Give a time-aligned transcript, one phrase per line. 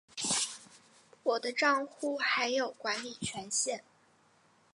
[1.21, 3.83] 我的帐户还有管理权限